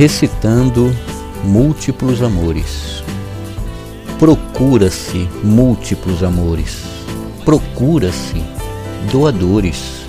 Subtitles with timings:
[0.00, 0.96] recitando
[1.44, 3.04] múltiplos amores.
[4.18, 6.78] Procura-se múltiplos amores.
[7.44, 8.42] Procura-se
[9.12, 10.06] doadores.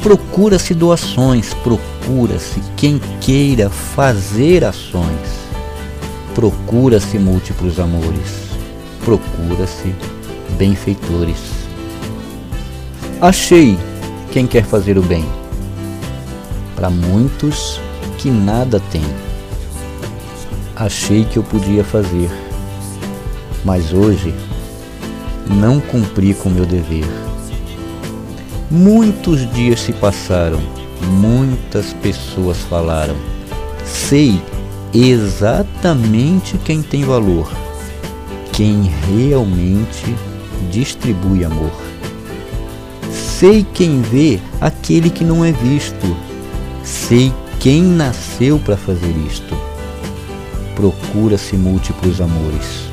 [0.00, 1.52] Procura-se doações.
[1.54, 5.28] Procura-se quem queira fazer ações.
[6.32, 8.48] Procura-se múltiplos amores.
[9.04, 9.92] Procura-se
[10.56, 11.40] benfeitores.
[13.20, 13.76] Achei
[14.30, 15.24] quem quer fazer o bem.
[16.76, 17.80] Para muitos
[18.24, 19.04] que nada têm.
[20.74, 22.30] Achei que eu podia fazer,
[23.62, 24.34] mas hoje
[25.46, 27.04] não cumpri com meu dever.
[28.70, 30.58] Muitos dias se passaram,
[31.20, 33.14] muitas pessoas falaram.
[33.84, 34.40] Sei
[34.94, 37.52] exatamente quem tem valor,
[38.54, 40.16] quem realmente
[40.70, 41.72] distribui amor.
[43.12, 46.16] Sei quem vê aquele que não é visto.
[46.82, 47.30] Sei
[47.64, 49.56] quem nasceu para fazer isto.
[50.76, 52.90] Procura-se múltiplos amores.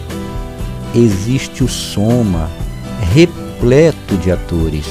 [0.95, 2.49] Existe o soma
[3.13, 4.85] repleto de atores.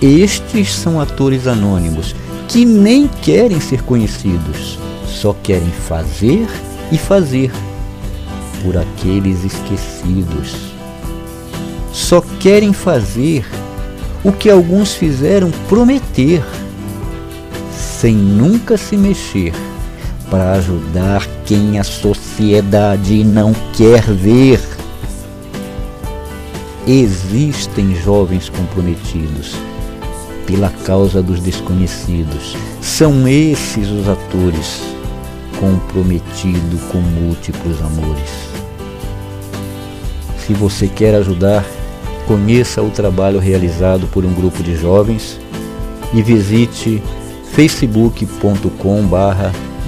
[0.00, 2.14] Estes são atores anônimos
[2.46, 4.78] que nem querem ser conhecidos,
[5.08, 6.46] só querem fazer
[6.92, 7.50] e fazer
[8.62, 10.54] por aqueles esquecidos.
[11.92, 13.44] Só querem fazer
[14.22, 16.44] o que alguns fizeram prometer,
[18.04, 19.54] sem nunca se mexer
[20.30, 24.60] para ajudar quem a sociedade não quer ver.
[26.86, 29.54] Existem jovens comprometidos
[30.46, 32.54] pela causa dos desconhecidos.
[32.82, 34.82] São esses os atores
[35.58, 38.50] comprometidos com múltiplos amores.
[40.46, 41.64] Se você quer ajudar,
[42.26, 45.40] conheça o trabalho realizado por um grupo de jovens
[46.12, 47.02] e visite
[47.56, 49.10] facebook.com